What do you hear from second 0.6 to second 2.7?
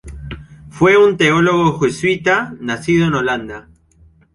Fue un teólogo jesuita